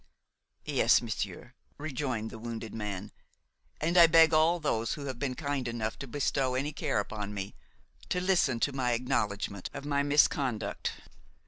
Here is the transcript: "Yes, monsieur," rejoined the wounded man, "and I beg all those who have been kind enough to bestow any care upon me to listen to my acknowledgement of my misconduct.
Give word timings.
"Yes, 0.65 0.99
monsieur," 0.99 1.53
rejoined 1.77 2.31
the 2.31 2.39
wounded 2.39 2.73
man, 2.73 3.11
"and 3.79 3.99
I 3.99 4.07
beg 4.07 4.33
all 4.33 4.59
those 4.59 4.95
who 4.95 5.05
have 5.05 5.19
been 5.19 5.35
kind 5.35 5.67
enough 5.67 5.99
to 5.99 6.07
bestow 6.07 6.55
any 6.55 6.73
care 6.73 6.99
upon 6.99 7.35
me 7.35 7.53
to 8.09 8.19
listen 8.19 8.59
to 8.61 8.73
my 8.73 8.93
acknowledgement 8.93 9.69
of 9.75 9.85
my 9.85 10.01
misconduct. 10.01 10.93